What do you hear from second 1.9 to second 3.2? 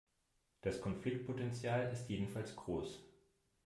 ist jedenfalls groß.